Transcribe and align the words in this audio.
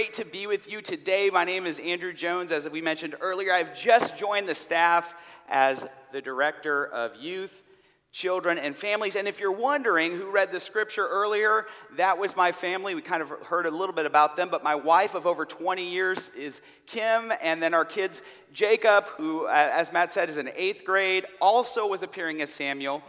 great 0.00 0.14
to 0.14 0.24
be 0.24 0.46
with 0.46 0.66
you 0.66 0.80
today. 0.80 1.28
My 1.28 1.44
name 1.44 1.66
is 1.66 1.78
Andrew 1.78 2.14
Jones. 2.14 2.52
As 2.52 2.66
we 2.66 2.80
mentioned 2.80 3.16
earlier, 3.20 3.52
I've 3.52 3.78
just 3.78 4.16
joined 4.16 4.48
the 4.48 4.54
staff 4.54 5.12
as 5.46 5.86
the 6.10 6.22
Director 6.22 6.86
of 6.86 7.16
Youth, 7.16 7.62
Children, 8.10 8.56
and 8.56 8.74
Families. 8.74 9.14
And 9.14 9.28
if 9.28 9.38
you're 9.40 9.52
wondering 9.52 10.12
who 10.12 10.30
read 10.30 10.52
the 10.52 10.58
scripture 10.58 11.06
earlier, 11.06 11.66
that 11.98 12.16
was 12.16 12.34
my 12.34 12.50
family. 12.50 12.94
We 12.94 13.02
kind 13.02 13.20
of 13.20 13.28
heard 13.28 13.66
a 13.66 13.70
little 13.70 13.94
bit 13.94 14.06
about 14.06 14.36
them, 14.36 14.48
but 14.50 14.64
my 14.64 14.74
wife 14.74 15.14
of 15.14 15.26
over 15.26 15.44
20 15.44 15.86
years 15.86 16.30
is 16.30 16.62
Kim, 16.86 17.30
and 17.42 17.62
then 17.62 17.74
our 17.74 17.84
kids, 17.84 18.22
Jacob, 18.54 19.06
who, 19.18 19.48
as 19.48 19.92
Matt 19.92 20.14
said, 20.14 20.30
is 20.30 20.38
in 20.38 20.50
eighth 20.56 20.86
grade, 20.86 21.26
also 21.42 21.86
was 21.86 22.02
appearing 22.02 22.40
as 22.40 22.48
Samuel. 22.48 23.02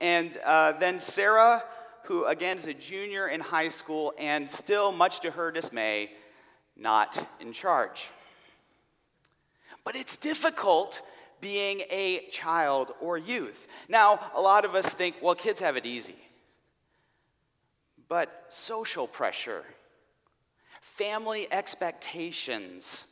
And 0.00 0.34
uh, 0.46 0.72
then 0.72 0.98
Sarah, 0.98 1.62
who 2.04 2.24
again 2.24 2.56
is 2.56 2.64
a 2.64 2.72
junior 2.72 3.28
in 3.28 3.40
high 3.42 3.68
school 3.68 4.14
and 4.18 4.50
still, 4.50 4.92
much 4.92 5.20
to 5.20 5.30
her 5.32 5.52
dismay, 5.52 6.12
not 6.78 7.28
in 7.40 7.52
charge. 7.52 8.08
But 9.84 9.96
it's 9.96 10.16
difficult 10.16 11.02
being 11.40 11.82
a 11.90 12.26
child 12.30 12.92
or 13.00 13.18
youth. 13.18 13.66
Now, 13.88 14.30
a 14.34 14.40
lot 14.40 14.64
of 14.64 14.74
us 14.74 14.88
think, 14.88 15.16
well, 15.20 15.34
kids 15.34 15.60
have 15.60 15.76
it 15.76 15.86
easy. 15.86 16.16
But 18.08 18.46
social 18.48 19.06
pressure, 19.06 19.64
family 20.80 21.46
expectations, 21.52 23.04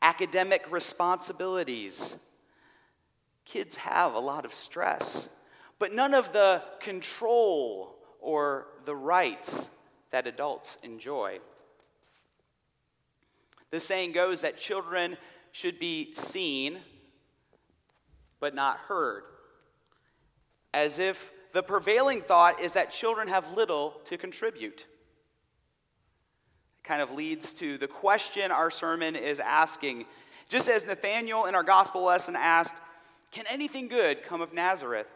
academic 0.00 0.70
responsibilities, 0.70 2.16
kids 3.44 3.76
have 3.76 4.14
a 4.14 4.18
lot 4.18 4.44
of 4.44 4.54
stress, 4.54 5.28
but 5.78 5.92
none 5.92 6.14
of 6.14 6.32
the 6.32 6.62
control 6.80 7.96
or 8.20 8.66
the 8.84 8.94
rights 8.94 9.70
that 10.10 10.26
adults 10.26 10.78
enjoy. 10.82 11.40
The 13.74 13.80
saying 13.80 14.12
goes 14.12 14.42
that 14.42 14.56
children 14.56 15.16
should 15.50 15.80
be 15.80 16.14
seen 16.14 16.78
but 18.38 18.54
not 18.54 18.78
heard, 18.78 19.24
as 20.72 21.00
if 21.00 21.32
the 21.52 21.60
prevailing 21.60 22.22
thought 22.22 22.60
is 22.60 22.74
that 22.74 22.92
children 22.92 23.26
have 23.26 23.52
little 23.54 24.00
to 24.04 24.16
contribute. 24.16 24.86
It 26.78 26.84
kind 26.84 27.02
of 27.02 27.10
leads 27.10 27.52
to 27.54 27.76
the 27.76 27.88
question 27.88 28.52
our 28.52 28.70
sermon 28.70 29.16
is 29.16 29.40
asking. 29.40 30.04
Just 30.48 30.68
as 30.68 30.86
Nathanael 30.86 31.46
in 31.46 31.56
our 31.56 31.64
gospel 31.64 32.04
lesson 32.04 32.36
asked, 32.36 32.76
Can 33.32 33.44
anything 33.50 33.88
good 33.88 34.22
come 34.22 34.40
of 34.40 34.52
Nazareth? 34.52 35.08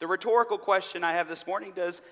The 0.00 0.08
rhetorical 0.08 0.58
question 0.58 1.04
I 1.04 1.12
have 1.12 1.28
this 1.28 1.46
morning 1.46 1.74
does 1.76 2.02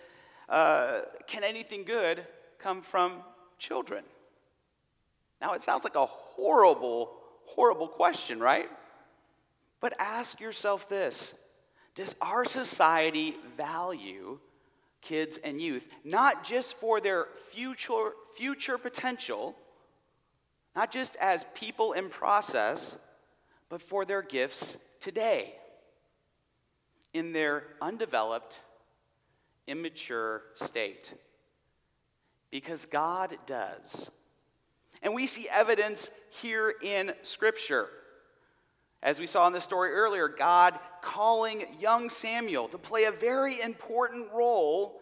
uh, 0.49 1.01
can 1.27 1.43
anything 1.43 1.83
good 1.83 2.25
come 2.61 2.83
from 2.83 3.15
children? 3.59 4.05
Now, 5.45 5.53
it 5.53 5.63
sounds 5.63 5.85
like 5.85 5.95
a 5.95 6.07
horrible, 6.07 7.13
horrible 7.45 7.87
question, 7.87 8.41
right? 8.41 8.67
But 9.79 9.93
ask 9.99 10.41
yourself 10.41 10.89
this 10.89 11.35
Does 11.95 12.17
our 12.23 12.47
society 12.47 13.37
value 13.55 14.39
kids 15.03 15.39
and 15.45 15.61
youth, 15.61 15.87
not 16.03 16.45
just 16.45 16.79
for 16.79 16.99
their 16.99 17.27
future, 17.53 18.13
future 18.39 18.79
potential, 18.79 19.55
not 20.75 20.91
just 20.91 21.15
as 21.17 21.45
people 21.55 21.93
in 21.93 22.09
process, 22.09 22.97
but 23.69 23.83
for 23.83 24.07
their 24.07 24.23
gifts 24.23 24.79
today? 24.99 25.55
in 27.15 27.33
their 27.33 27.63
undeveloped, 27.81 28.59
immature 29.69 30.43
state. 30.57 31.15
Because 32.51 32.87
God 32.87 33.39
does. 33.47 34.11
And 35.05 35.15
we 35.15 35.27
see 35.27 35.49
evidence 35.49 36.11
here 36.31 36.75
in 36.83 37.13
Scripture. 37.23 37.89
As 39.03 39.21
we 39.21 39.27
saw 39.27 39.47
in 39.47 39.53
the 39.53 39.61
story 39.61 39.93
earlier, 39.93 40.29
God 40.29 40.79
calling 41.03 41.67
young 41.79 42.09
Samuel 42.09 42.69
to 42.69 42.79
play 42.79 43.05
a 43.05 43.13
very 43.13 43.61
important 43.61 44.33
role, 44.33 45.01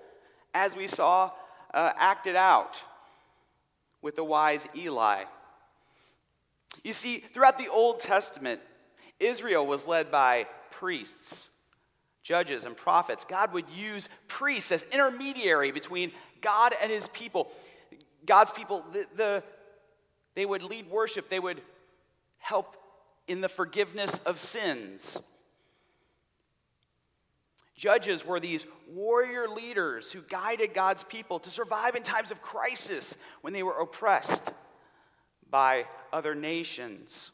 as 0.53 0.75
we 0.75 0.89
saw 0.89 1.31
uh, 1.73 1.93
acted 1.97 2.35
out 2.35 2.83
with 4.03 4.17
the 4.17 4.25
wise 4.25 4.67
Eli. 4.77 5.23
You 6.83 6.93
see, 6.93 7.19
throughout 7.19 7.57
the 7.57 7.69
Old 7.69 8.01
Testament, 8.01 8.61
Israel 9.21 9.65
was 9.65 9.87
led 9.87 10.11
by 10.11 10.49
priests 10.73 11.49
judges 12.25 12.65
and 12.65 12.77
prophets. 12.77 13.25
God 13.25 13.53
would 13.53 13.69
use 13.69 14.09
priests 14.29 14.73
as 14.73 14.85
intermediary 14.93 15.73
between 15.73 16.13
God 16.41 16.73
and 16.81 16.91
his 16.91 17.09
people. 17.09 17.51
God's 18.25 18.53
people, 18.53 18.85
the, 18.93 19.07
the, 19.17 19.43
they 20.35 20.47
would 20.47 20.63
lead 20.63 20.91
worship, 20.91 21.29
they 21.29 21.41
would 21.41 21.61
help 22.39 22.77
in 23.29 23.41
the 23.41 23.49
forgiveness 23.49 24.19
of 24.27 24.41
sins. 24.41 25.21
Judges 27.75 28.25
were 28.25 28.39
these 28.39 28.67
warrior 28.89 29.49
leaders 29.49 30.13
who 30.13 30.23
guided 30.23 30.75
God's 30.75 31.05
people 31.05 31.41
to 31.41 31.51
survive 31.51 31.97
in 31.97 32.03
times 32.03 32.31
of 32.31 32.43
crisis 32.43 33.17
when 33.41 33.53
they 33.53 33.63
were 33.63 33.79
oppressed 33.81 34.53
by 35.51 35.87
other 36.13 36.35
nations. 36.35 37.31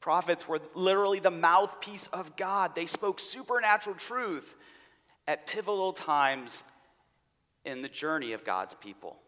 Prophets 0.00 0.48
were 0.48 0.60
literally 0.74 1.20
the 1.20 1.30
mouthpiece 1.30 2.06
of 2.12 2.36
God. 2.36 2.74
They 2.74 2.86
spoke 2.86 3.20
supernatural 3.20 3.96
truth 3.96 4.54
at 5.26 5.46
pivotal 5.46 5.92
times 5.92 6.64
in 7.64 7.82
the 7.82 7.88
journey 7.88 8.32
of 8.32 8.44
God's 8.44 8.74
people. 8.74 9.18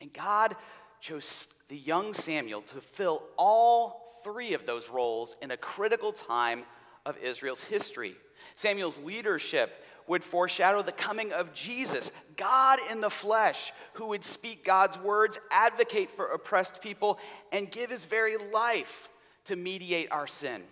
And 0.00 0.12
God 0.12 0.56
chose 1.00 1.48
the 1.68 1.76
young 1.76 2.14
Samuel 2.14 2.62
to 2.62 2.80
fill 2.80 3.22
all 3.36 4.20
three 4.22 4.54
of 4.54 4.66
those 4.66 4.88
roles 4.88 5.36
in 5.40 5.50
a 5.50 5.56
critical 5.56 6.12
time 6.12 6.64
of 7.06 7.16
Israel's 7.18 7.62
history. 7.62 8.14
Samuel's 8.56 8.98
leadership 8.98 9.84
would 10.06 10.24
foreshadow 10.24 10.82
the 10.82 10.92
coming 10.92 11.32
of 11.32 11.52
Jesus, 11.52 12.10
God 12.36 12.78
in 12.90 13.00
the 13.00 13.10
flesh, 13.10 13.72
who 13.94 14.08
would 14.08 14.24
speak 14.24 14.64
God's 14.64 14.98
words, 14.98 15.38
advocate 15.50 16.10
for 16.10 16.26
oppressed 16.26 16.80
people, 16.80 17.18
and 17.52 17.70
give 17.70 17.90
his 17.90 18.06
very 18.06 18.36
life 18.52 19.08
to 19.44 19.56
mediate 19.56 20.10
our 20.10 20.26
sin. 20.26 20.62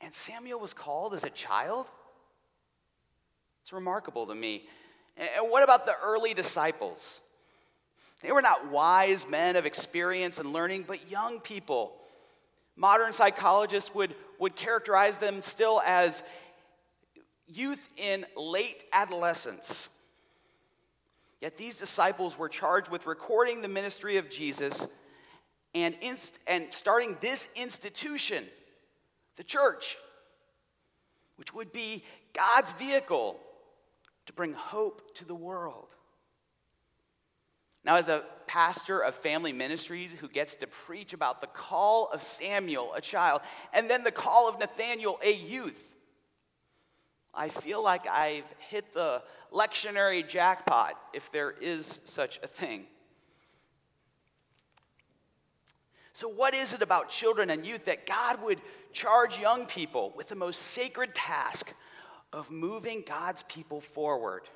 And 0.00 0.12
Samuel 0.12 0.60
was 0.60 0.74
called 0.74 1.14
as 1.14 1.24
a 1.24 1.30
child? 1.30 1.86
It's 3.62 3.72
remarkable 3.72 4.26
to 4.26 4.34
me. 4.34 4.68
And 5.16 5.50
what 5.50 5.62
about 5.62 5.86
the 5.86 5.96
early 6.02 6.34
disciples? 6.34 7.20
They 8.22 8.32
were 8.32 8.42
not 8.42 8.70
wise 8.70 9.28
men 9.28 9.56
of 9.56 9.66
experience 9.66 10.38
and 10.38 10.52
learning, 10.52 10.84
but 10.86 11.10
young 11.10 11.40
people. 11.40 11.96
Modern 12.76 13.12
psychologists 13.12 13.94
would, 13.94 14.14
would 14.38 14.56
characterize 14.56 15.18
them 15.18 15.42
still 15.42 15.82
as 15.84 16.22
youth 17.46 17.86
in 17.96 18.26
late 18.36 18.84
adolescence. 18.92 19.88
Yet 21.40 21.58
these 21.58 21.78
disciples 21.78 22.38
were 22.38 22.48
charged 22.48 22.90
with 22.90 23.06
recording 23.06 23.60
the 23.60 23.68
ministry 23.68 24.16
of 24.16 24.30
Jesus 24.30 24.86
and, 25.74 25.94
inst- 26.00 26.38
and 26.46 26.66
starting 26.70 27.16
this 27.20 27.48
institution, 27.54 28.44
the 29.36 29.44
church, 29.44 29.96
which 31.36 31.52
would 31.52 31.72
be 31.72 32.04
God's 32.32 32.72
vehicle 32.72 33.38
to 34.26 34.32
bring 34.32 34.54
hope 34.54 35.14
to 35.16 35.24
the 35.24 35.34
world. 35.34 35.95
Now, 37.86 37.94
as 37.94 38.08
a 38.08 38.24
pastor 38.48 38.98
of 38.98 39.14
family 39.14 39.52
ministries 39.52 40.10
who 40.20 40.28
gets 40.28 40.56
to 40.56 40.66
preach 40.66 41.12
about 41.12 41.40
the 41.40 41.46
call 41.46 42.08
of 42.12 42.20
Samuel, 42.20 42.92
a 42.94 43.00
child, 43.00 43.42
and 43.72 43.88
then 43.88 44.02
the 44.02 44.10
call 44.10 44.48
of 44.48 44.58
Nathanael, 44.58 45.20
a 45.22 45.32
youth, 45.32 45.96
I 47.32 47.48
feel 47.48 47.80
like 47.80 48.08
I've 48.08 48.52
hit 48.70 48.92
the 48.92 49.22
lectionary 49.52 50.28
jackpot, 50.28 50.98
if 51.12 51.30
there 51.30 51.54
is 51.60 52.00
such 52.04 52.40
a 52.42 52.48
thing. 52.48 52.86
So, 56.12 56.28
what 56.28 56.54
is 56.54 56.72
it 56.72 56.82
about 56.82 57.08
children 57.08 57.50
and 57.50 57.64
youth 57.64 57.84
that 57.84 58.04
God 58.04 58.42
would 58.42 58.60
charge 58.92 59.38
young 59.38 59.64
people 59.64 60.12
with 60.16 60.26
the 60.26 60.34
most 60.34 60.60
sacred 60.60 61.14
task 61.14 61.72
of 62.32 62.50
moving 62.50 63.04
God's 63.06 63.44
people 63.44 63.80
forward? 63.80 64.48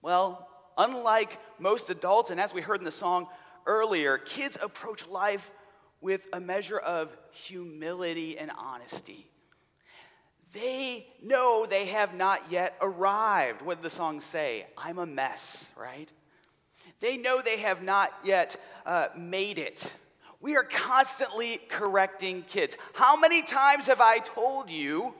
Well, 0.00 0.48
unlike 0.76 1.38
most 1.58 1.90
adults, 1.90 2.30
and 2.30 2.40
as 2.40 2.54
we 2.54 2.60
heard 2.60 2.78
in 2.78 2.84
the 2.84 2.92
song 2.92 3.26
earlier, 3.66 4.18
kids 4.18 4.58
approach 4.60 5.06
life 5.06 5.50
with 6.00 6.26
a 6.32 6.40
measure 6.40 6.78
of 6.78 7.16
humility 7.30 8.36
and 8.38 8.50
honesty. 8.58 9.26
They 10.52 11.06
know 11.22 11.66
they 11.68 11.86
have 11.86 12.14
not 12.14 12.50
yet 12.50 12.76
arrived. 12.80 13.62
What 13.62 13.76
did 13.76 13.84
the 13.84 13.90
song 13.90 14.20
say? 14.20 14.66
I'm 14.76 14.98
a 14.98 15.06
mess, 15.06 15.70
right? 15.76 16.10
They 17.00 17.16
know 17.16 17.40
they 17.40 17.58
have 17.58 17.82
not 17.82 18.12
yet 18.22 18.56
uh, 18.84 19.08
made 19.16 19.58
it. 19.58 19.94
We 20.40 20.56
are 20.56 20.64
constantly 20.64 21.60
correcting 21.68 22.42
kids. 22.42 22.76
How 22.92 23.16
many 23.16 23.42
times 23.42 23.86
have 23.86 24.00
I 24.00 24.18
told 24.18 24.68
you? 24.68 25.14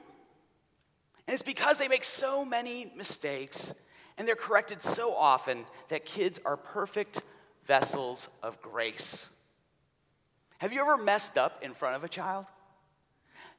And 1.25 1.33
it's 1.33 1.43
because 1.43 1.77
they 1.77 1.87
make 1.87 2.03
so 2.03 2.43
many 2.43 2.91
mistakes 2.95 3.73
And 4.17 4.27
they're 4.27 4.35
corrected 4.35 4.81
so 4.83 5.13
often 5.13 5.65
that 5.89 6.05
kids 6.05 6.39
are 6.45 6.57
perfect 6.57 7.21
vessels 7.65 8.29
of 8.41 8.61
grace. 8.61 9.29
Have 10.59 10.71
you 10.71 10.81
ever 10.81 10.97
messed 10.97 11.37
up 11.37 11.63
in 11.63 11.73
front 11.73 11.95
of 11.95 12.03
a 12.03 12.09
child? 12.09 12.45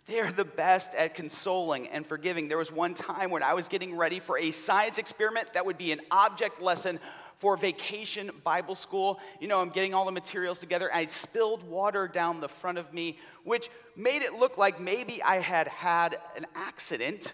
They 0.06 0.20
are 0.20 0.30
the 0.30 0.44
best 0.44 0.94
at 0.94 1.14
consoling 1.14 1.88
and 1.88 2.06
forgiving. 2.06 2.48
There 2.48 2.58
was 2.58 2.70
one 2.70 2.94
time 2.94 3.30
when 3.30 3.42
I 3.42 3.54
was 3.54 3.68
getting 3.68 3.96
ready 3.96 4.20
for 4.20 4.38
a 4.38 4.50
science 4.50 4.98
experiment 4.98 5.54
that 5.54 5.64
would 5.64 5.78
be 5.78 5.92
an 5.92 6.00
object 6.10 6.60
lesson 6.60 7.00
for 7.38 7.56
vacation 7.56 8.30
Bible 8.44 8.74
school. 8.74 9.18
You 9.40 9.48
know, 9.48 9.60
I'm 9.60 9.70
getting 9.70 9.94
all 9.94 10.04
the 10.04 10.12
materials 10.12 10.60
together. 10.60 10.90
I 10.92 11.06
spilled 11.06 11.62
water 11.64 12.06
down 12.06 12.40
the 12.40 12.48
front 12.48 12.78
of 12.78 12.92
me, 12.92 13.18
which 13.44 13.70
made 13.96 14.22
it 14.22 14.34
look 14.34 14.58
like 14.58 14.78
maybe 14.78 15.22
I 15.22 15.40
had 15.40 15.68
had 15.68 16.18
an 16.36 16.46
accident. 16.54 17.32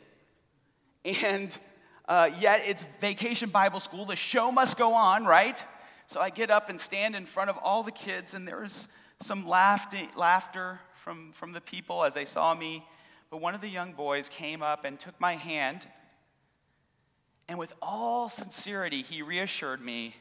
And 1.05 1.57
uh, 2.11 2.31
yet, 2.39 2.61
it's 2.67 2.85
vacation 3.01 3.49
Bible 3.49 3.81
school. 3.81 4.05
The 4.05 4.17
show 4.17 4.53
must 4.53 4.77
go 4.77 4.93
on, 4.93 5.25
right? 5.25 5.65
So 6.07 6.21
I 6.21 6.29
get 6.29 6.51
up 6.51 6.69
and 6.69 6.79
stand 6.79 7.17
in 7.17 7.25
front 7.25 7.49
of 7.49 7.57
all 7.63 7.83
the 7.83 7.91
kids, 7.91 8.35
and 8.35 8.47
there 8.47 8.61
was 8.61 8.87
some 9.23 9.49
laughter 9.49 10.81
from, 10.97 11.33
from 11.33 11.53
the 11.53 11.63
people 11.63 12.05
as 12.05 12.13
they 12.13 12.27
saw 12.27 12.55
me. 12.55 12.85
But 13.31 13.41
one 13.41 13.55
of 13.55 13.63
the 13.63 13.69
young 13.69 13.95
boys 13.95 14.29
came 14.29 14.61
up 14.61 14.85
and 14.85 15.01
took 15.01 15.19
my 15.19 15.37
hand 15.37 15.87
and 17.51 17.59
with 17.59 17.73
all 17.83 18.29
sincerity, 18.29 19.03
he 19.03 19.23
reassured 19.23 19.85
me. 19.85 20.15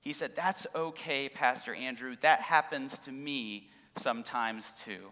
He 0.00 0.14
said, 0.14 0.34
That's 0.34 0.66
okay, 0.74 1.28
Pastor 1.28 1.74
Andrew. 1.74 2.16
That 2.22 2.40
happens 2.40 2.98
to 3.00 3.12
me 3.12 3.68
sometimes 3.96 4.72
too. 4.82 5.10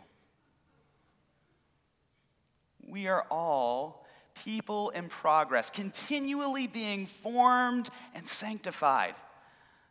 We 2.89 3.07
are 3.07 3.27
all 3.31 4.07
people 4.45 4.91
in 4.91 5.09
progress, 5.09 5.71
continually 5.71 6.67
being 6.67 7.07
formed 7.07 7.89
and 8.15 8.27
sanctified. 8.27 9.15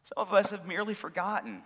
Some 0.04 0.22
of 0.22 0.34
us 0.34 0.52
have 0.52 0.66
merely 0.66 0.94
forgotten. 0.94 1.64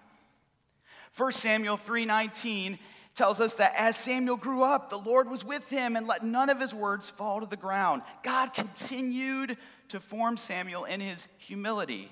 1 1.16 1.32
Samuel 1.34 1.78
3:19 1.78 2.80
tells 3.14 3.42
us 3.42 3.56
that 3.56 3.74
as 3.76 3.98
Samuel 3.98 4.38
grew 4.38 4.64
up, 4.64 4.90
the 4.90 4.98
Lord 4.98 5.30
was 5.30 5.44
with 5.44 5.68
him 5.70 5.96
and 5.96 6.08
let 6.08 6.24
none 6.24 6.50
of 6.50 6.60
his 6.60 6.74
words 6.74 7.10
fall 7.10 7.42
to 7.42 7.46
the 7.46 7.58
ground. 7.58 8.02
God 8.24 8.54
continued 8.54 9.58
to 9.90 10.00
form 10.00 10.38
Samuel 10.38 10.86
in 10.86 11.02
his 11.02 11.28
humility. 11.38 12.12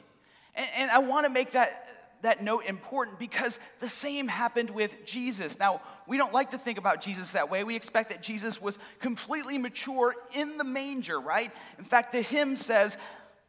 And, 0.56 0.70
and 0.76 0.92
I 0.92 1.00
want 1.00 1.26
to 1.26 1.32
make 1.32 1.52
that, 1.52 1.99
that 2.22 2.44
note 2.44 2.66
important 2.66 3.20
because 3.20 3.60
the 3.80 3.90
same 3.90 4.28
happened 4.28 4.70
with 4.70 5.06
Jesus. 5.06 5.58
Now, 5.60 5.82
we 6.08 6.18
don't 6.18 6.34
like 6.34 6.52
to 6.52 6.58
think 6.58 6.78
about 6.78 7.02
Jesus 7.02 7.32
that 7.32 7.50
way. 7.50 7.64
We 7.64 7.76
expect 7.76 8.10
that 8.10 8.22
Jesus 8.22 8.62
was 8.62 8.78
completely 9.00 9.58
mature 9.58 10.16
in 10.34 10.58
the 10.58 10.64
manger, 10.64 11.20
right? 11.20 11.52
In 11.78 11.86
fact, 11.86 12.12
the 12.12 12.22
hymn 12.22 12.56
says, 12.56 12.98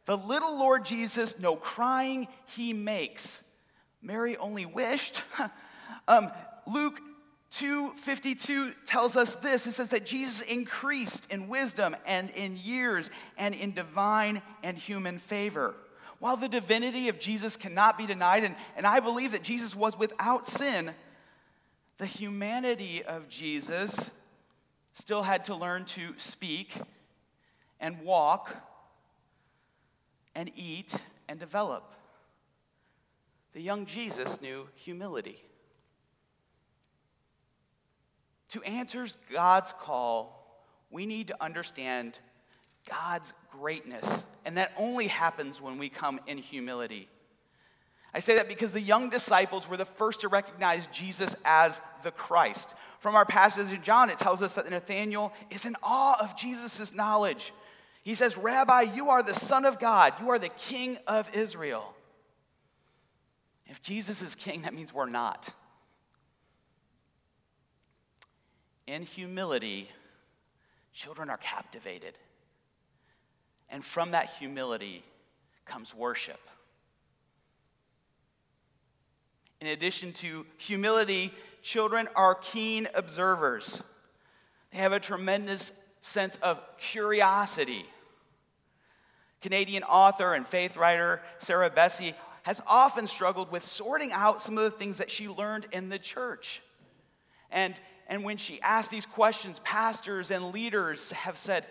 The 0.05 0.17
little 0.17 0.57
Lord 0.57 0.85
Jesus, 0.85 1.39
no 1.39 1.55
crying 1.55 2.27
he 2.47 2.73
makes. 2.73 3.43
Mary 4.01 4.37
only 4.37 4.65
wished. 4.65 5.21
um, 6.07 6.31
Luke 6.67 6.99
252 7.51 8.71
tells 8.85 9.17
us 9.17 9.35
this 9.35 9.67
it 9.67 9.73
says 9.73 9.89
that 9.89 10.05
Jesus 10.05 10.41
increased 10.41 11.29
in 11.29 11.49
wisdom 11.49 11.95
and 12.05 12.29
in 12.31 12.57
years 12.57 13.11
and 13.37 13.53
in 13.53 13.73
divine 13.73 14.41
and 14.63 14.77
human 14.77 15.19
favor. 15.19 15.75
While 16.21 16.37
the 16.37 16.47
divinity 16.47 17.09
of 17.09 17.17
Jesus 17.17 17.57
cannot 17.57 17.97
be 17.97 18.05
denied, 18.05 18.43
and, 18.43 18.55
and 18.77 18.85
I 18.85 18.99
believe 18.99 19.31
that 19.31 19.41
Jesus 19.41 19.75
was 19.75 19.97
without 19.97 20.45
sin, 20.45 20.93
the 21.97 22.05
humanity 22.05 23.03
of 23.03 23.27
Jesus 23.27 24.11
still 24.93 25.23
had 25.23 25.45
to 25.45 25.55
learn 25.55 25.83
to 25.85 26.13
speak 26.17 26.75
and 27.79 28.01
walk 28.01 28.55
and 30.35 30.51
eat 30.55 30.93
and 31.27 31.39
develop. 31.39 31.91
The 33.53 33.61
young 33.61 33.87
Jesus 33.87 34.39
knew 34.41 34.67
humility. 34.75 35.41
To 38.49 38.61
answer 38.61 39.07
God's 39.33 39.73
call, 39.73 40.63
we 40.91 41.07
need 41.07 41.29
to 41.29 41.43
understand 41.43 42.19
God's 42.89 43.33
greatness, 43.51 44.25
and 44.45 44.57
that 44.57 44.71
only 44.77 45.07
happens 45.07 45.61
when 45.61 45.77
we 45.77 45.89
come 45.89 46.19
in 46.27 46.37
humility. 46.37 47.07
I 48.13 48.19
say 48.19 48.35
that 48.35 48.49
because 48.49 48.73
the 48.73 48.81
young 48.81 49.09
disciples 49.09 49.69
were 49.69 49.77
the 49.77 49.85
first 49.85 50.21
to 50.21 50.27
recognize 50.27 50.85
Jesus 50.87 51.35
as 51.45 51.79
the 52.03 52.11
Christ. 52.11 52.75
From 52.99 53.15
our 53.15 53.25
passage 53.25 53.71
in 53.71 53.81
John, 53.83 54.09
it 54.09 54.17
tells 54.17 54.41
us 54.41 54.55
that 54.55 54.69
Nathanael 54.69 55.31
is 55.49 55.65
in 55.65 55.75
awe 55.81 56.17
of 56.21 56.35
Jesus' 56.35 56.93
knowledge. 56.93 57.53
He 58.03 58.15
says, 58.15 58.35
Rabbi, 58.35 58.81
you 58.81 59.09
are 59.09 59.23
the 59.23 59.35
Son 59.35 59.65
of 59.65 59.79
God, 59.79 60.13
you 60.19 60.29
are 60.29 60.39
the 60.39 60.49
King 60.49 60.97
of 61.07 61.29
Israel. 61.33 61.93
If 63.67 63.81
Jesus 63.81 64.21
is 64.21 64.35
king, 64.35 64.63
that 64.63 64.73
means 64.73 64.93
we're 64.93 65.05
not. 65.05 65.53
in 68.91 69.03
humility, 69.03 69.87
children 70.93 71.29
are 71.29 71.37
captivated. 71.37 72.17
And 73.71 73.83
from 73.83 74.11
that 74.11 74.29
humility 74.37 75.03
comes 75.65 75.95
worship. 75.95 76.39
In 79.61 79.67
addition 79.67 80.11
to 80.13 80.45
humility, 80.57 81.31
children 81.61 82.09
are 82.15 82.35
keen 82.35 82.87
observers. 82.93 83.81
They 84.71 84.79
have 84.79 84.91
a 84.91 84.99
tremendous 84.99 85.71
sense 86.01 86.37
of 86.41 86.59
curiosity. 86.77 87.85
Canadian 89.41 89.83
author 89.83 90.33
and 90.33 90.45
faith 90.45 90.75
writer 90.75 91.21
Sarah 91.39 91.69
Bessey 91.69 92.13
has 92.43 92.61
often 92.67 93.07
struggled 93.07 93.51
with 93.51 93.63
sorting 93.63 94.11
out 94.11 94.41
some 94.41 94.57
of 94.57 94.63
the 94.63 94.71
things 94.71 94.97
that 94.97 95.11
she 95.11 95.27
learned 95.27 95.67
in 95.71 95.89
the 95.89 95.99
church. 95.99 96.61
And 97.51 97.79
and 98.11 98.25
when 98.25 98.35
she 98.35 98.61
asked 98.61 98.91
these 98.91 99.05
questions, 99.05 99.61
pastors 99.63 100.31
and 100.31 100.51
leaders 100.51 101.11
have 101.11 101.37
said, 101.37 101.65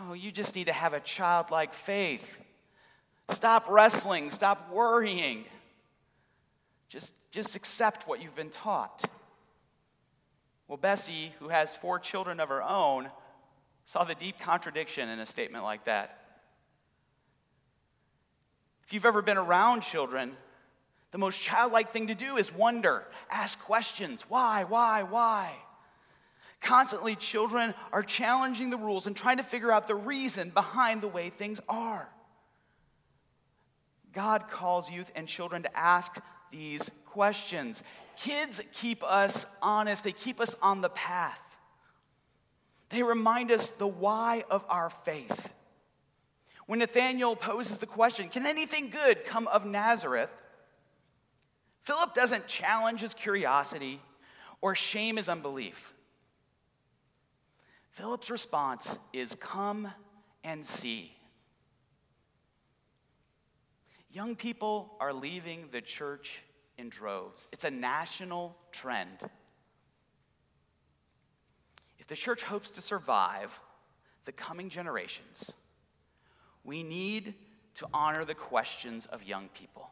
Oh, 0.00 0.12
you 0.12 0.30
just 0.30 0.54
need 0.54 0.66
to 0.66 0.72
have 0.72 0.92
a 0.92 1.00
childlike 1.00 1.74
faith. 1.74 2.40
Stop 3.30 3.68
wrestling, 3.68 4.30
stop 4.30 4.70
worrying. 4.70 5.44
Just, 6.88 7.14
just 7.30 7.56
accept 7.56 8.06
what 8.06 8.22
you've 8.22 8.36
been 8.36 8.50
taught. 8.50 9.04
Well, 10.68 10.78
Bessey, 10.78 11.32
who 11.40 11.48
has 11.48 11.74
four 11.74 11.98
children 11.98 12.40
of 12.40 12.48
her 12.48 12.62
own, 12.62 13.10
saw 13.86 14.04
the 14.04 14.14
deep 14.14 14.38
contradiction 14.38 15.08
in 15.08 15.18
a 15.18 15.26
statement 15.26 15.64
like 15.64 15.84
that. 15.86 16.18
If 18.84 18.92
you've 18.92 19.06
ever 19.06 19.22
been 19.22 19.38
around 19.38 19.80
children, 19.82 20.36
the 21.10 21.18
most 21.18 21.40
childlike 21.40 21.90
thing 21.90 22.06
to 22.06 22.14
do 22.14 22.36
is 22.36 22.54
wonder, 22.54 23.04
ask 23.30 23.58
questions. 23.60 24.22
Why, 24.28 24.64
why, 24.64 25.02
why? 25.02 25.54
Constantly, 26.60 27.14
children 27.14 27.74
are 27.92 28.02
challenging 28.02 28.70
the 28.70 28.76
rules 28.76 29.06
and 29.06 29.16
trying 29.16 29.36
to 29.36 29.42
figure 29.42 29.70
out 29.70 29.86
the 29.86 29.94
reason 29.94 30.50
behind 30.50 31.00
the 31.00 31.08
way 31.08 31.30
things 31.30 31.60
are. 31.68 32.08
God 34.12 34.50
calls 34.50 34.90
youth 34.90 35.10
and 35.14 35.28
children 35.28 35.62
to 35.62 35.78
ask 35.78 36.18
these 36.50 36.90
questions. 37.06 37.82
Kids 38.16 38.60
keep 38.72 39.02
us 39.04 39.46
honest, 39.62 40.04
they 40.04 40.12
keep 40.12 40.40
us 40.40 40.56
on 40.60 40.80
the 40.80 40.88
path. 40.90 41.40
They 42.90 43.02
remind 43.02 43.50
us 43.50 43.70
the 43.70 43.86
why 43.86 44.44
of 44.50 44.64
our 44.68 44.90
faith. 44.90 45.52
When 46.66 46.80
Nathanael 46.80 47.36
poses 47.36 47.78
the 47.78 47.86
question, 47.86 48.28
Can 48.28 48.46
anything 48.46 48.90
good 48.90 49.24
come 49.24 49.46
of 49.48 49.64
Nazareth? 49.64 50.30
Philip 51.82 52.14
doesn't 52.14 52.46
challenge 52.46 53.00
his 53.00 53.14
curiosity 53.14 54.00
or 54.60 54.74
shame 54.74 55.16
his 55.16 55.28
unbelief. 55.28 55.94
Philip's 57.98 58.30
response 58.30 58.96
is 59.12 59.34
come 59.40 59.90
and 60.44 60.64
see. 60.64 61.12
Young 64.12 64.36
people 64.36 64.94
are 65.00 65.12
leaving 65.12 65.64
the 65.72 65.80
church 65.80 66.38
in 66.76 66.90
droves. 66.90 67.48
It's 67.50 67.64
a 67.64 67.72
national 67.72 68.56
trend. 68.70 69.28
If 71.98 72.06
the 72.06 72.14
church 72.14 72.44
hopes 72.44 72.70
to 72.70 72.80
survive 72.80 73.58
the 74.26 74.32
coming 74.32 74.68
generations, 74.68 75.50
we 76.62 76.84
need 76.84 77.34
to 77.74 77.86
honor 77.92 78.24
the 78.24 78.36
questions 78.36 79.06
of 79.06 79.24
young 79.24 79.48
people. 79.48 79.90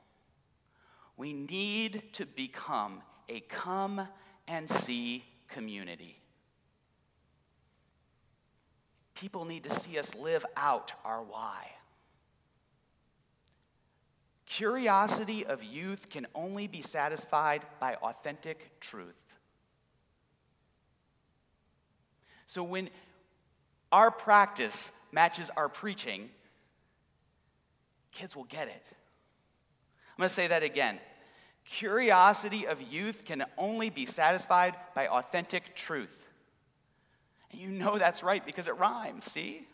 We 1.16 1.32
need 1.32 2.04
to 2.12 2.24
become 2.24 3.02
a 3.28 3.40
come 3.40 4.06
and 4.46 4.70
see 4.70 5.24
community. 5.48 6.20
People 9.16 9.46
need 9.46 9.64
to 9.64 9.70
see 9.72 9.98
us 9.98 10.14
live 10.14 10.44
out 10.56 10.92
our 11.04 11.22
why. 11.22 11.70
Curiosity 14.44 15.44
of 15.44 15.64
youth 15.64 16.10
can 16.10 16.26
only 16.34 16.68
be 16.68 16.82
satisfied 16.82 17.62
by 17.80 17.94
authentic 17.96 18.78
truth. 18.78 19.38
So 22.44 22.62
when 22.62 22.90
our 23.90 24.10
practice 24.10 24.92
matches 25.12 25.50
our 25.56 25.68
preaching, 25.68 26.28
kids 28.12 28.36
will 28.36 28.44
get 28.44 28.68
it. 28.68 28.92
I'm 30.12 30.18
going 30.18 30.28
to 30.28 30.34
say 30.34 30.46
that 30.46 30.62
again. 30.62 31.00
Curiosity 31.64 32.66
of 32.66 32.80
youth 32.82 33.24
can 33.24 33.44
only 33.56 33.90
be 33.90 34.04
satisfied 34.06 34.74
by 34.94 35.08
authentic 35.08 35.74
truth. 35.74 36.25
You 37.56 37.68
know 37.68 37.96
that's 37.98 38.22
right 38.22 38.44
because 38.44 38.68
it 38.68 38.76
rhymes, 38.76 39.24
see? 39.24 39.66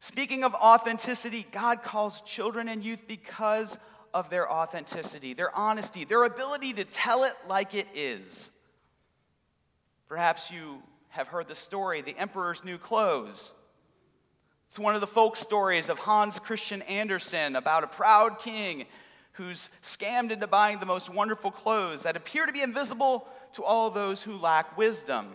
Speaking 0.00 0.44
of 0.44 0.54
authenticity, 0.54 1.46
God 1.52 1.82
calls 1.82 2.20
children 2.22 2.68
and 2.68 2.82
youth 2.82 3.06
because 3.06 3.78
of 4.12 4.28
their 4.28 4.50
authenticity, 4.50 5.34
their 5.34 5.54
honesty, 5.54 6.04
their 6.04 6.24
ability 6.24 6.72
to 6.74 6.84
tell 6.84 7.24
it 7.24 7.34
like 7.48 7.74
it 7.74 7.86
is. 7.94 8.50
Perhaps 10.08 10.50
you 10.50 10.82
have 11.10 11.28
heard 11.28 11.46
the 11.46 11.54
story, 11.54 12.02
The 12.02 12.18
Emperor's 12.18 12.64
New 12.64 12.78
Clothes. 12.78 13.52
It's 14.66 14.78
one 14.78 14.94
of 14.94 15.00
the 15.00 15.06
folk 15.06 15.36
stories 15.36 15.88
of 15.88 15.98
Hans 15.98 16.38
Christian 16.38 16.82
Andersen 16.82 17.54
about 17.54 17.84
a 17.84 17.88
proud 17.88 18.40
king 18.40 18.86
who's 19.32 19.70
scammed 19.82 20.30
into 20.30 20.46
buying 20.46 20.80
the 20.80 20.86
most 20.86 21.08
wonderful 21.08 21.50
clothes 21.50 22.02
that 22.02 22.16
appear 22.16 22.46
to 22.46 22.52
be 22.52 22.62
invisible 22.62 23.28
to 23.54 23.64
all 23.64 23.90
those 23.90 24.22
who 24.22 24.36
lack 24.36 24.76
wisdom. 24.76 25.28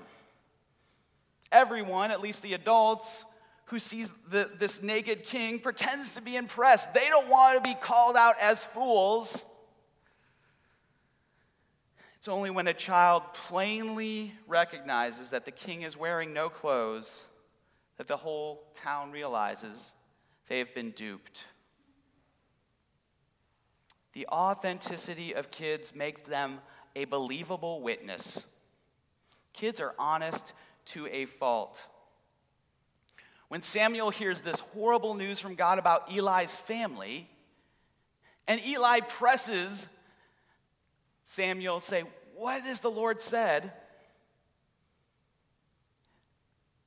Everyone, 1.52 2.12
at 2.12 2.22
least 2.22 2.42
the 2.42 2.54
adults, 2.54 3.26
who 3.66 3.80
sees 3.80 4.12
the, 4.30 4.50
this 4.60 4.82
naked 4.82 5.24
king 5.24 5.60
pretends 5.60 6.14
to 6.14 6.22
be 6.22 6.36
impressed. 6.36 6.94
They 6.94 7.08
don't 7.08 7.30
want 7.30 7.58
to 7.58 7.62
be 7.62 7.76
called 7.76 8.16
out 8.16 8.36
as 8.40 8.64
fools. 8.64 9.46
It's 12.18 12.28
only 12.28 12.50
when 12.50 12.68
a 12.68 12.74
child 12.74 13.24
plainly 13.34 14.34
recognizes 14.48 15.30
that 15.32 15.46
the 15.46 15.52
king 15.52 15.84
is 15.84 15.96
wearing 15.96 16.34
no 16.34 16.50
clothes 16.50 17.26
that 17.98 18.08
the 18.08 18.18
whole 18.18 18.64
town 18.76 19.12
realizes 19.12 19.94
they 20.48 20.60
have 20.60 20.74
been 20.74 20.92
duped. 20.92 21.46
The 24.14 24.28
authenticity 24.28 25.34
of 25.36 25.52
kids 25.52 25.94
make 25.94 26.26
them 26.26 26.60
a 26.96 27.06
believable 27.06 27.82
witness. 27.82 28.46
Kids 29.54 29.80
are 29.80 29.94
honest 29.98 30.54
to 30.86 31.08
a 31.08 31.26
fault. 31.26 31.84
When 33.48 33.62
Samuel 33.62 34.10
hears 34.10 34.42
this 34.42 34.60
horrible 34.60 35.14
news 35.14 35.40
from 35.40 35.56
God 35.56 35.80
about 35.80 36.12
Eli's 36.12 36.56
family, 36.56 37.30
and 38.48 38.62
Eli 38.66 39.00
presses 39.02 39.88
Samuel, 41.26 41.80
say, 41.80 42.04
What 42.36 42.64
has 42.64 42.82
the 42.82 42.92
Lord 42.92 43.22
said? 43.22 43.72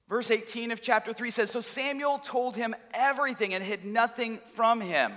Verse 0.09 0.31
18 0.31 0.71
of 0.71 0.81
chapter 0.81 1.13
3 1.13 1.31
says 1.31 1.51
So 1.51 1.61
Samuel 1.61 2.19
told 2.19 2.57
him 2.57 2.75
everything 2.95 3.55
and 3.55 3.63
hid 3.63 3.85
nothing 3.85 4.41
from 4.55 4.81
him. 4.81 5.13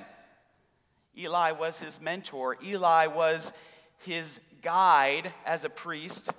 Eli 1.18 1.52
was 1.52 1.80
his 1.80 2.00
mentor, 2.02 2.58
Eli 2.64 3.08
was 3.08 3.54
his 4.00 4.40
guide 4.62 5.34
as 5.46 5.64
a 5.64 5.70
priest. 5.70 6.30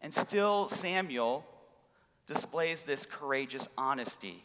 And 0.00 0.12
still, 0.12 0.68
Samuel 0.68 1.44
displays 2.26 2.82
this 2.82 3.06
courageous 3.06 3.68
honesty. 3.78 4.42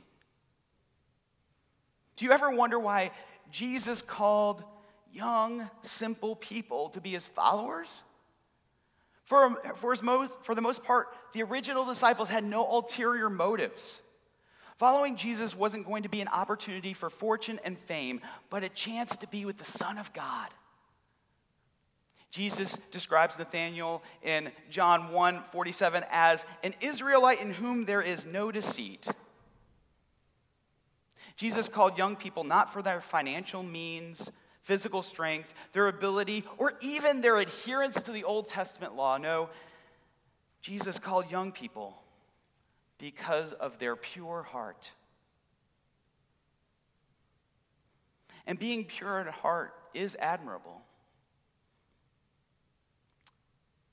Do 2.15 2.25
you 2.25 2.31
ever 2.31 2.51
wonder 2.51 2.79
why 2.79 3.11
Jesus 3.51 4.01
called 4.01 4.63
young, 5.11 5.69
simple 5.81 6.35
people 6.35 6.89
to 6.89 7.01
be 7.01 7.11
his 7.11 7.27
followers? 7.27 8.03
For, 9.25 9.61
for, 9.77 9.91
his 9.91 10.03
most, 10.03 10.37
for 10.43 10.55
the 10.55 10.61
most 10.61 10.83
part, 10.83 11.07
the 11.33 11.43
original 11.43 11.85
disciples 11.85 12.29
had 12.29 12.43
no 12.43 12.67
ulterior 12.69 13.29
motives. 13.29 14.01
Following 14.77 15.15
Jesus 15.15 15.55
wasn't 15.55 15.85
going 15.85 16.03
to 16.03 16.09
be 16.09 16.21
an 16.21 16.27
opportunity 16.27 16.93
for 16.93 17.09
fortune 17.09 17.59
and 17.63 17.77
fame, 17.77 18.19
but 18.49 18.63
a 18.63 18.69
chance 18.69 19.15
to 19.17 19.27
be 19.27 19.45
with 19.45 19.57
the 19.57 19.65
Son 19.65 19.97
of 19.97 20.11
God. 20.11 20.49
Jesus 22.31 22.77
describes 22.91 23.37
Nathanael 23.37 24.01
in 24.23 24.51
John 24.69 25.11
1 25.11 25.43
47 25.51 26.05
as 26.09 26.45
an 26.63 26.73
Israelite 26.79 27.41
in 27.41 27.51
whom 27.51 27.85
there 27.85 28.01
is 28.01 28.25
no 28.25 28.51
deceit. 28.51 29.07
Jesus 31.35 31.67
called 31.67 31.97
young 31.97 32.15
people 32.15 32.43
not 32.43 32.71
for 32.71 32.81
their 32.81 33.01
financial 33.01 33.63
means, 33.63 34.31
physical 34.63 35.03
strength, 35.03 35.53
their 35.73 35.87
ability, 35.87 36.45
or 36.57 36.73
even 36.81 37.21
their 37.21 37.37
adherence 37.37 38.01
to 38.03 38.11
the 38.11 38.23
Old 38.23 38.47
Testament 38.47 38.95
law. 38.95 39.17
No, 39.17 39.49
Jesus 40.61 40.99
called 40.99 41.29
young 41.29 41.51
people 41.51 41.97
because 42.97 43.51
of 43.53 43.77
their 43.79 43.95
pure 43.95 44.43
heart. 44.43 44.91
And 48.47 48.57
being 48.57 48.85
pure 48.85 49.19
at 49.19 49.27
heart 49.27 49.73
is 49.93 50.15
admirable. 50.19 50.81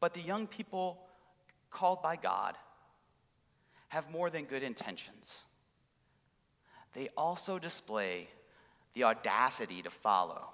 But 0.01 0.15
the 0.15 0.21
young 0.21 0.47
people 0.47 1.01
called 1.71 2.03
by 2.03 2.17
God 2.17 2.57
have 3.89 4.11
more 4.11 4.31
than 4.31 4.45
good 4.45 4.63
intentions. 4.63 5.45
They 6.95 7.09
also 7.17 7.59
display 7.59 8.29
the 8.95 9.05
audacity 9.05 9.83
to 9.83 9.91
follow. 9.91 10.49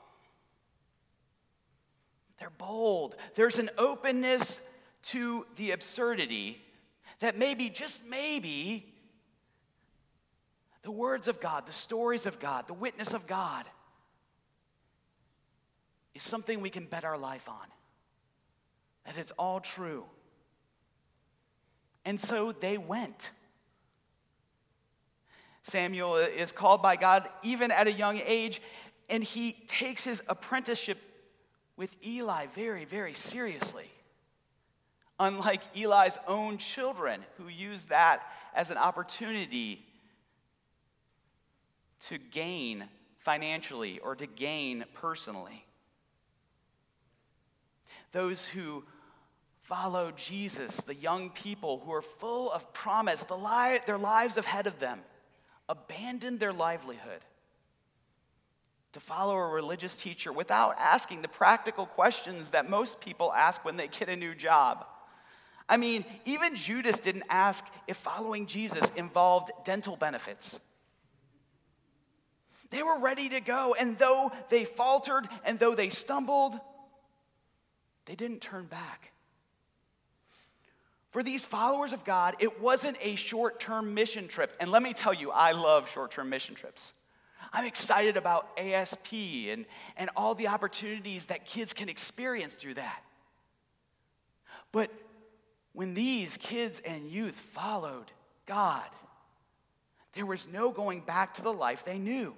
They're 2.39 2.51
bold. 2.51 3.17
There's 3.35 3.59
an 3.59 3.71
openness 3.79 4.61
to 5.05 5.47
the 5.57 5.73
absurdity 5.73 6.61
that 7.21 7.39
maybe, 7.39 7.69
just 7.71 8.05
maybe, 8.07 8.93
the 10.83 10.91
words 10.91 11.29
of 11.29 11.41
God, 11.41 11.67
the 11.67 11.73
stories 11.73 12.27
of 12.27 12.39
God, 12.39 12.67
the 12.67 12.75
witness 12.75 13.15
of 13.15 13.27
God 13.27 13.65
is 16.15 16.23
something 16.23 16.61
we 16.61 16.71
can 16.71 16.85
bet 16.85 17.05
our 17.05 17.17
life 17.17 17.49
on. 17.49 17.67
That 19.05 19.17
it's 19.17 19.33
all 19.33 19.61
true. 19.61 20.05
And 22.05 22.21
so 22.21 22.53
they 22.53 22.79
went. 22.79 23.31
Samuel 25.63 26.17
is 26.17 26.53
called 26.53 26.83
by 26.83 26.97
God 26.97 27.29
even 27.43 27.71
at 27.71 27.87
a 27.87 27.93
young 27.93 28.21
age, 28.25 28.61
and 29.09 29.25
he 29.25 29.53
takes 29.67 30.05
his 30.05 30.23
apprenticeship 30.29 30.99
with 31.77 31.97
Eli 32.07 32.47
very, 32.55 32.85
very 32.85 33.15
seriously. 33.15 33.91
Unlike 35.19 35.63
Eli's 35.77 36.19
own 36.27 36.59
children, 36.59 37.25
who 37.39 37.49
use 37.49 37.85
that 37.87 38.23
as 38.55 38.71
an 38.71 38.77
opportunity 38.77 39.85
to 42.09 42.19
gain 42.19 42.85
financially 43.19 43.99
or 44.01 44.15
to 44.17 44.27
gain 44.27 44.85
personally. 44.93 45.65
Those 48.13 48.45
who 48.45 48.85
follow 49.65 50.13
Jesus, 50.13 50.77
the 50.79 50.95
young 50.95 51.31
people 51.31 51.83
who 51.85 51.93
are 51.93 52.03
full 52.03 52.53
of 52.53 52.73
promise, 52.73 53.25
the 53.25 53.37
li- 53.37 53.81
their 53.87 53.99
lives 53.99 54.37
ahead 54.37 54.67
of 54.67 54.79
them, 54.79 55.01
abandon 55.69 56.39
their 56.39 56.53
livelihood 56.53 57.21
to 58.93 59.01
follow 59.01 59.35
a 59.35 59.49
religious 59.49 59.97
teacher 59.97 60.33
without 60.33 60.77
asking 60.79 61.23
the 61.23 61.29
practical 61.29 61.85
questions 61.85 62.51
that 62.51 62.71
most 62.71 63.01
people 63.01 63.33
ask 63.33 63.65
when 63.65 63.77
they 63.77 63.89
get 63.89 64.09
a 64.09 64.15
new 64.15 64.35
job. 64.35 64.87
I 65.69 65.79
mean, 65.79 66.05
even 66.27 66.55
Judas 66.55 67.01
didn't 67.01 67.25
ask 67.29 67.65
if 67.89 67.97
following 67.97 68.47
Jesus 68.47 68.89
involved 68.97 69.51
dental 69.65 69.97
benefits. 69.97 70.61
They 72.71 72.83
were 72.83 73.01
ready 73.01 73.31
to 73.31 73.41
go, 73.41 73.75
and 73.79 73.99
though 73.99 74.31
they 74.51 74.65
faltered 74.65 75.27
and 75.45 75.59
though 75.59 75.75
they 75.75 75.89
stumbled, 75.89 76.55
they 78.05 78.15
didn't 78.15 78.43
turn 78.43 78.67
back. 78.67 79.14
For 81.15 81.23
these 81.23 81.45
followers 81.45 81.93
of 81.93 82.05
God, 82.05 82.35
it 82.41 82.61
wasn't 82.61 82.97
a 83.01 83.15
short 83.15 83.61
term 83.61 83.95
mission 83.95 84.27
trip. 84.27 84.57
And 84.59 84.73
let 84.73 84.83
me 84.83 84.93
tell 84.93 85.15
you, 85.15 85.31
I 85.31 85.53
love 85.53 85.89
short 85.89 86.11
term 86.11 86.29
mission 86.29 86.57
trips. 86.57 86.93
I'm 87.53 87.67
excited 87.67 88.17
about 88.17 88.49
ASP 88.59 89.13
and, 89.49 89.65
and 89.97 90.11
all 90.17 90.35
the 90.35 90.49
opportunities 90.49 91.27
that 91.27 91.47
kids 91.47 91.73
can 91.73 91.89
experience 91.89 92.55
through 92.55 92.75
that. 92.75 93.01
But 94.73 94.91
when 95.73 95.95
these 95.95 96.37
kids 96.37 96.83
and 96.85 97.09
youth 97.09 97.37
followed 97.37 98.11
God, 98.45 98.83
there 100.15 100.27
was 100.27 100.49
no 100.49 100.73
going 100.73 101.03
back 101.03 101.35
to 101.35 101.43
the 101.43 101.53
life 101.53 101.85
they 101.85 101.99
knew. 101.99 102.35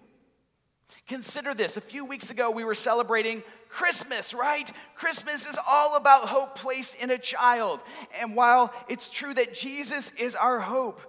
Consider 1.08 1.54
this. 1.54 1.76
A 1.76 1.80
few 1.80 2.04
weeks 2.04 2.30
ago, 2.30 2.50
we 2.50 2.64
were 2.64 2.74
celebrating 2.74 3.42
Christmas, 3.68 4.34
right? 4.34 4.70
Christmas 4.94 5.46
is 5.46 5.58
all 5.68 5.96
about 5.96 6.28
hope 6.28 6.56
placed 6.56 6.96
in 6.96 7.10
a 7.10 7.18
child. 7.18 7.82
And 8.20 8.34
while 8.34 8.72
it's 8.88 9.08
true 9.08 9.34
that 9.34 9.54
Jesus 9.54 10.10
is 10.18 10.34
our 10.34 10.60
hope 10.60 11.00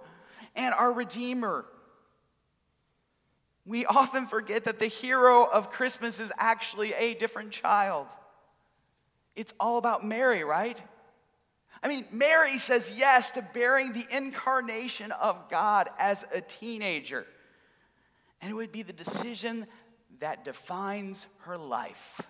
and 0.54 0.74
our 0.74 0.92
Redeemer, 0.92 1.64
we 3.66 3.86
often 3.86 4.26
forget 4.26 4.64
that 4.64 4.78
the 4.78 4.86
hero 4.86 5.44
of 5.44 5.70
Christmas 5.70 6.20
is 6.20 6.32
actually 6.38 6.94
a 6.94 7.14
different 7.14 7.50
child. 7.50 8.06
It's 9.36 9.52
all 9.60 9.78
about 9.78 10.04
Mary, 10.04 10.42
right? 10.42 10.80
I 11.82 11.88
mean, 11.88 12.06
Mary 12.10 12.58
says 12.58 12.92
yes 12.96 13.30
to 13.32 13.42
bearing 13.42 13.92
the 13.92 14.06
incarnation 14.10 15.12
of 15.12 15.48
God 15.50 15.90
as 15.98 16.24
a 16.32 16.40
teenager. 16.40 17.26
And 18.40 18.50
it 18.50 18.54
would 18.54 18.72
be 18.72 18.82
the 18.82 18.92
decision 18.92 19.66
that 20.20 20.44
defines 20.44 21.26
her 21.40 21.58
life. 21.58 22.20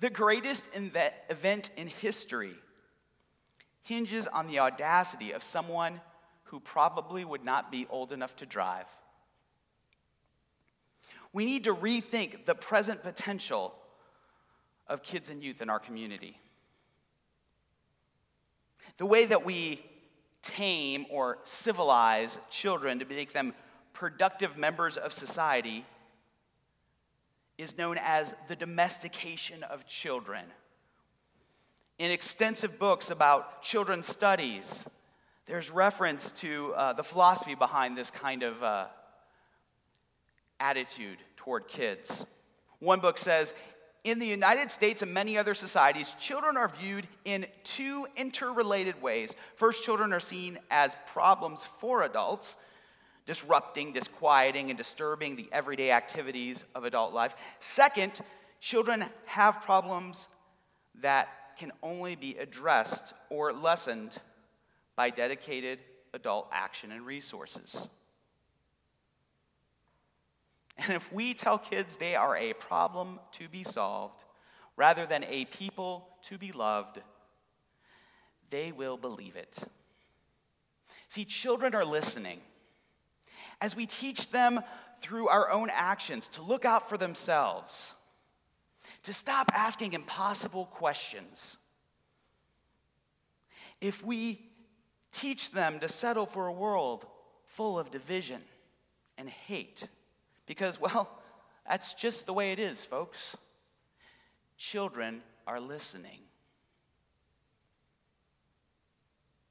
The 0.00 0.10
greatest 0.10 0.68
event 0.74 1.70
in 1.76 1.86
history 1.86 2.54
hinges 3.82 4.26
on 4.26 4.48
the 4.48 4.58
audacity 4.58 5.32
of 5.32 5.42
someone 5.42 6.00
who 6.44 6.60
probably 6.60 7.24
would 7.24 7.44
not 7.44 7.70
be 7.70 7.86
old 7.90 8.12
enough 8.12 8.34
to 8.36 8.46
drive. 8.46 8.86
We 11.32 11.44
need 11.44 11.64
to 11.64 11.74
rethink 11.74 12.44
the 12.44 12.54
present 12.54 13.02
potential 13.02 13.74
of 14.86 15.02
kids 15.02 15.30
and 15.30 15.42
youth 15.42 15.62
in 15.62 15.70
our 15.70 15.80
community. 15.80 16.38
The 18.98 19.06
way 19.06 19.24
that 19.24 19.44
we 19.44 19.84
tame 20.42 21.06
or 21.10 21.38
civilize 21.44 22.38
children 22.50 22.98
to 23.00 23.04
make 23.04 23.32
them 23.32 23.54
productive 23.94 24.58
members 24.58 24.96
of 24.98 25.12
society 25.12 25.86
is 27.56 27.78
known 27.78 27.96
as 28.02 28.34
the 28.48 28.56
domestication 28.56 29.62
of 29.62 29.86
children. 29.86 30.44
In 31.98 32.10
extensive 32.10 32.78
books 32.78 33.10
about 33.10 33.62
children's 33.62 34.06
studies, 34.06 34.84
there's 35.46 35.70
reference 35.70 36.32
to 36.32 36.74
uh, 36.74 36.92
the 36.94 37.04
philosophy 37.04 37.54
behind 37.54 37.96
this 37.96 38.10
kind 38.10 38.42
of 38.42 38.60
uh, 38.62 38.86
attitude 40.58 41.18
toward 41.36 41.68
kids. 41.68 42.26
One 42.80 42.98
book 42.98 43.16
says 43.16 43.54
In 44.02 44.18
the 44.18 44.26
United 44.26 44.72
States 44.72 45.02
and 45.02 45.14
many 45.14 45.38
other 45.38 45.54
societies, 45.54 46.12
children 46.18 46.56
are 46.56 46.68
viewed 46.80 47.06
in 47.24 47.46
two 47.62 48.08
interrelated 48.16 49.00
ways. 49.00 49.36
First, 49.54 49.84
children 49.84 50.12
are 50.12 50.20
seen 50.20 50.58
as 50.72 50.96
problems 51.06 51.68
for 51.78 52.02
adults 52.02 52.56
disrupting, 53.26 53.92
disquieting, 53.92 54.70
and 54.70 54.78
disturbing 54.78 55.36
the 55.36 55.48
everyday 55.52 55.90
activities 55.90 56.64
of 56.74 56.84
adult 56.84 57.12
life. 57.12 57.34
Second, 57.58 58.20
children 58.60 59.04
have 59.24 59.62
problems 59.62 60.28
that 61.00 61.28
can 61.58 61.72
only 61.82 62.16
be 62.16 62.36
addressed 62.38 63.14
or 63.30 63.52
lessened 63.52 64.18
by 64.96 65.10
dedicated 65.10 65.78
adult 66.12 66.48
action 66.52 66.92
and 66.92 67.04
resources. 67.06 67.88
And 70.76 70.92
if 70.94 71.12
we 71.12 71.34
tell 71.34 71.58
kids 71.58 71.96
they 71.96 72.16
are 72.16 72.36
a 72.36 72.52
problem 72.54 73.20
to 73.32 73.48
be 73.48 73.64
solved 73.64 74.24
rather 74.76 75.06
than 75.06 75.24
a 75.24 75.44
people 75.46 76.08
to 76.22 76.36
be 76.36 76.52
loved, 76.52 77.00
they 78.50 78.72
will 78.72 78.96
believe 78.96 79.36
it. 79.36 79.56
See, 81.08 81.24
children 81.24 81.74
are 81.74 81.84
listening 81.84 82.40
as 83.64 83.74
we 83.74 83.86
teach 83.86 84.30
them 84.30 84.60
through 85.00 85.26
our 85.28 85.50
own 85.50 85.70
actions 85.72 86.28
to 86.28 86.42
look 86.42 86.66
out 86.66 86.86
for 86.86 86.98
themselves, 86.98 87.94
to 89.02 89.14
stop 89.14 89.50
asking 89.54 89.94
impossible 89.94 90.66
questions. 90.66 91.56
If 93.80 94.04
we 94.04 94.38
teach 95.12 95.50
them 95.50 95.80
to 95.80 95.88
settle 95.88 96.26
for 96.26 96.46
a 96.46 96.52
world 96.52 97.06
full 97.46 97.78
of 97.78 97.90
division 97.90 98.42
and 99.16 99.30
hate, 99.30 99.88
because, 100.44 100.78
well, 100.78 101.08
that's 101.66 101.94
just 101.94 102.26
the 102.26 102.34
way 102.34 102.52
it 102.52 102.58
is, 102.58 102.84
folks. 102.84 103.34
Children 104.58 105.22
are 105.46 105.58
listening. 105.58 106.18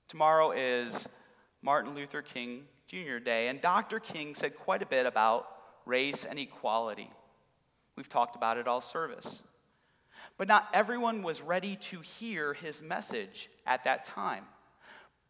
Tomorrow 0.07 0.51
is 0.51 1.07
Martin 1.63 1.95
Luther 1.95 2.21
King 2.21 2.65
Jr. 2.93 3.17
Day. 3.17 3.47
And 3.47 3.59
Dr. 3.59 3.99
King 3.99 4.35
said 4.35 4.55
quite 4.55 4.83
a 4.83 4.85
bit 4.85 5.07
about 5.07 5.47
race 5.87 6.25
and 6.25 6.37
equality. 6.37 7.09
We've 7.95 8.07
talked 8.07 8.35
about 8.35 8.59
it 8.59 8.67
all 8.67 8.81
service. 8.81 9.41
But 10.37 10.47
not 10.47 10.67
everyone 10.73 11.23
was 11.23 11.41
ready 11.41 11.75
to 11.77 12.01
hear 12.01 12.53
his 12.53 12.83
message 12.83 13.49
at 13.65 13.83
that 13.85 14.03
time. 14.03 14.45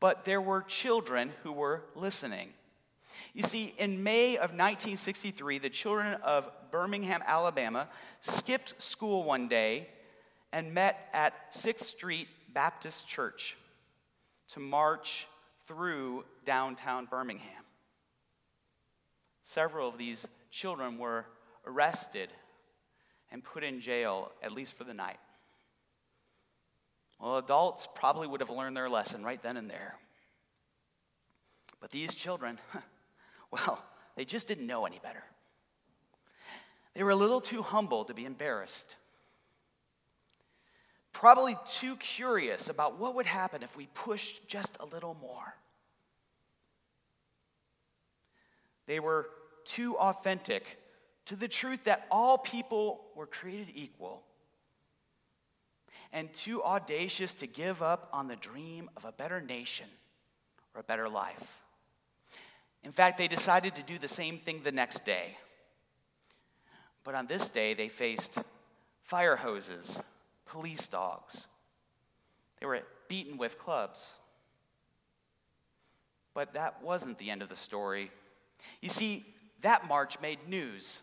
But 0.01 0.25
there 0.25 0.41
were 0.41 0.61
children 0.63 1.31
who 1.43 1.53
were 1.53 1.83
listening. 1.95 2.49
You 3.33 3.43
see, 3.43 3.73
in 3.77 4.03
May 4.03 4.35
of 4.35 4.51
1963, 4.51 5.59
the 5.59 5.69
children 5.69 6.15
of 6.15 6.49
Birmingham, 6.69 7.23
Alabama, 7.25 7.87
skipped 8.21 8.73
school 8.81 9.23
one 9.23 9.47
day 9.47 9.87
and 10.51 10.73
met 10.73 11.07
at 11.13 11.53
6th 11.53 11.85
Street 11.85 12.27
Baptist 12.53 13.07
Church 13.07 13.55
to 14.49 14.59
march 14.59 15.27
through 15.67 16.25
downtown 16.45 17.05
Birmingham. 17.05 17.63
Several 19.43 19.89
of 19.89 19.97
these 19.97 20.25
children 20.51 20.97
were 20.97 21.25
arrested 21.65 22.29
and 23.31 23.43
put 23.43 23.63
in 23.63 23.79
jail, 23.79 24.31
at 24.41 24.51
least 24.51 24.73
for 24.73 24.83
the 24.83 24.93
night. 24.93 25.19
Well, 27.19 27.37
adults 27.37 27.87
probably 27.95 28.27
would 28.27 28.41
have 28.41 28.49
learned 28.49 28.75
their 28.75 28.89
lesson 28.89 29.23
right 29.23 29.41
then 29.41 29.57
and 29.57 29.69
there. 29.69 29.95
But 31.79 31.91
these 31.91 32.13
children, 32.15 32.59
well, 33.51 33.83
they 34.15 34.25
just 34.25 34.47
didn't 34.47 34.67
know 34.67 34.85
any 34.85 34.99
better. 34.99 35.23
They 36.93 37.03
were 37.03 37.11
a 37.11 37.15
little 37.15 37.41
too 37.41 37.61
humble 37.61 38.05
to 38.05 38.13
be 38.13 38.25
embarrassed. 38.25 38.95
Probably 41.13 41.55
too 41.71 41.95
curious 41.95 42.67
about 42.69 42.99
what 42.99 43.15
would 43.15 43.25
happen 43.25 43.63
if 43.63 43.77
we 43.77 43.87
pushed 43.93 44.47
just 44.47 44.75
a 44.79 44.85
little 44.85 45.15
more. 45.21 45.55
They 48.87 48.99
were 48.99 49.29
too 49.63 49.97
authentic 49.97 50.77
to 51.27 51.35
the 51.35 51.47
truth 51.47 51.85
that 51.85 52.05
all 52.11 52.37
people 52.37 53.05
were 53.15 53.27
created 53.27 53.69
equal 53.73 54.23
and 56.11 56.31
too 56.33 56.61
audacious 56.63 57.33
to 57.35 57.47
give 57.47 57.81
up 57.81 58.09
on 58.11 58.27
the 58.27 58.35
dream 58.35 58.89
of 58.97 59.05
a 59.05 59.11
better 59.11 59.39
nation 59.39 59.87
or 60.75 60.81
a 60.81 60.83
better 60.83 61.07
life. 61.07 61.61
In 62.83 62.91
fact, 62.91 63.17
they 63.17 63.27
decided 63.27 63.75
to 63.75 63.83
do 63.83 63.97
the 63.97 64.07
same 64.07 64.37
thing 64.37 64.61
the 64.63 64.71
next 64.71 65.05
day. 65.05 65.37
But 67.03 67.15
on 67.15 67.27
this 67.27 67.49
day, 67.49 67.73
they 67.73 67.87
faced 67.87 68.37
fire 69.03 69.35
hoses, 69.35 69.99
police 70.53 70.87
dogs. 70.87 71.47
They 72.59 72.67
were 72.67 72.81
beaten 73.09 73.37
with 73.37 73.57
clubs. 73.57 74.17
But 76.35 76.53
that 76.53 76.83
wasn't 76.83 77.17
the 77.17 77.31
end 77.31 77.41
of 77.41 77.49
the 77.49 77.55
story. 77.55 78.11
You 78.79 78.89
see, 78.89 79.25
that 79.61 79.87
march 79.87 80.21
made 80.21 80.47
news. 80.47 81.01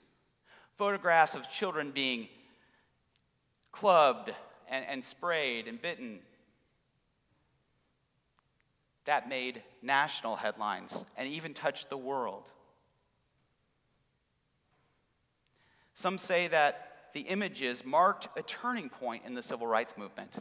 Photographs 0.76 1.34
of 1.34 1.50
children 1.50 1.90
being 1.90 2.28
clubbed 3.72 4.32
and, 4.68 4.84
and 4.86 5.04
sprayed 5.04 5.66
and 5.66 5.82
bitten. 5.82 6.20
That 9.04 9.28
made 9.28 9.64
national 9.82 10.36
headlines 10.36 11.04
and 11.16 11.28
even 11.28 11.54
touched 11.54 11.90
the 11.90 11.98
world. 11.98 12.52
Some 15.94 16.18
say 16.18 16.46
that 16.48 16.89
the 17.12 17.20
images 17.22 17.84
marked 17.84 18.28
a 18.38 18.42
turning 18.42 18.88
point 18.88 19.24
in 19.26 19.34
the 19.34 19.42
civil 19.42 19.66
rights 19.66 19.94
movement. 19.96 20.32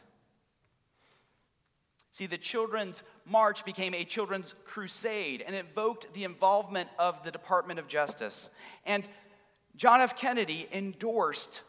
See, 2.11 2.25
the 2.25 2.37
Children's 2.37 3.03
March 3.25 3.63
became 3.63 3.93
a 3.93 4.03
children's 4.03 4.55
crusade 4.65 5.43
and 5.45 5.55
invoked 5.55 6.13
the 6.13 6.23
involvement 6.23 6.89
of 6.97 7.23
the 7.23 7.31
Department 7.31 7.79
of 7.79 7.87
Justice. 7.87 8.49
And 8.85 9.07
John 9.75 10.01
F. 10.01 10.17
Kennedy 10.17 10.67
endorsed 10.73 11.61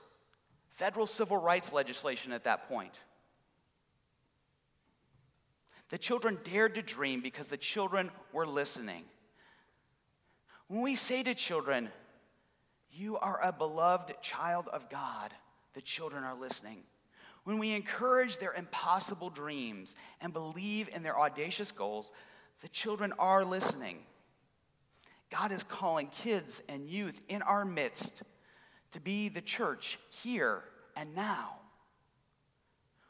federal 0.71 1.07
civil 1.07 1.37
rights 1.37 1.73
legislation 1.73 2.33
at 2.33 2.45
that 2.45 2.69
point. 2.69 2.99
The 5.91 5.99
children 5.99 6.39
dared 6.43 6.77
to 6.77 6.83
dream 6.83 7.21
because 7.21 7.49
the 7.49 7.57
children 7.57 8.11
were 8.33 8.47
listening. 8.47 9.05
When 10.69 10.83
we 10.83 10.97
say 10.97 11.23
to 11.23 11.35
children, 11.35 11.91
You 12.93 13.19
are 13.19 13.41
a 13.43 13.53
beloved 13.53 14.13
child 14.21 14.69
of 14.73 14.89
God, 14.91 15.33
the 15.75 15.81
children 15.81 16.25
are 16.25 16.35
listening. 16.35 16.83
When 17.45 17.59
we 17.59 17.73
encourage 17.73 18.39
their 18.39 18.53
impossible 18.53 19.31
dreams 19.31 19.95
and 20.21 20.33
believe 20.33 20.89
in 20.89 21.03
their 21.03 21.19
audacious 21.19 21.73
goals, 21.73 22.13
the 22.61 22.69
children 22.69 23.13
are 23.19 23.45
listening. 23.45 23.99
God 25.31 25.53
is 25.53 25.63
calling 25.63 26.09
kids 26.09 26.63
and 26.69 26.89
youth 26.89 27.21
in 27.29 27.43
our 27.43 27.65
midst 27.65 28.23
to 28.93 29.01
be 29.01 29.29
the 29.29 29.41
church 29.41 29.99
here 30.23 30.65
and 30.97 31.15
now. 31.15 31.57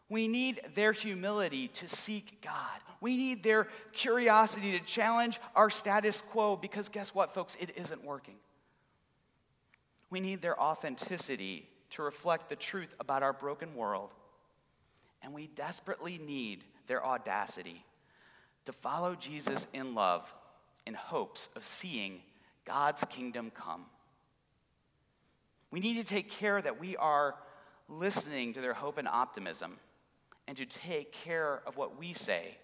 We 0.09 0.29
need 0.29 0.61
their 0.75 0.93
humility 0.93 1.69
to 1.69 1.88
seek 1.88 2.43
God. 2.43 2.81
We 3.01 3.16
need 3.16 3.43
their 3.43 3.69
curiosity 3.93 4.73
to 4.73 4.85
challenge 4.85 5.40
our 5.55 5.71
status 5.71 6.23
quo 6.31 6.57
because 6.57 6.88
guess 6.88 7.14
what, 7.14 7.33
folks? 7.33 7.57
It 7.59 7.71
isn't 7.77 8.05
working. 8.05 8.35
We 10.11 10.20
need 10.20 10.42
their 10.42 10.61
authenticity 10.61 11.68
to 11.90 12.03
reflect 12.03 12.49
the 12.49 12.57
truth 12.57 12.94
about 13.01 13.23
our 13.23 13.33
broken 13.33 13.75
world. 13.75 14.12
And 15.23 15.33
we 15.33 15.49
desperately 15.49 16.18
need 16.18 16.64
their 16.87 17.05
audacity 17.05 17.85
to 18.64 18.73
follow 18.73 19.14
Jesus 19.14 19.66
in 19.73 19.94
love 19.94 20.33
in 20.87 20.94
hopes 20.94 21.49
of 21.57 21.66
seeing 21.66 22.20
God's 22.64 23.05
kingdom 23.05 23.51
come. 23.55 23.87
We 25.70 25.81
need 25.81 25.96
to 25.96 26.05
take 26.05 26.31
care 26.31 26.61
that 26.61 26.81
we 26.81 26.96
are 26.96 27.37
listening 27.88 28.55
to 28.55 28.61
their 28.61 28.75
hope 28.75 28.99
and 28.99 29.07
optimism 29.07 29.79
and 30.49 30.57
to 30.57 30.66
take 30.66 31.12
care 31.12 31.62
of 31.66 31.77
what 31.77 31.99
we 31.99 32.12
say 32.12 32.57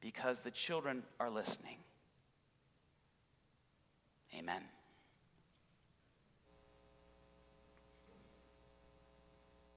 because 0.00 0.40
the 0.40 0.50
children 0.50 1.02
are 1.18 1.30
listening. 1.30 1.76
Amen. 4.38 4.62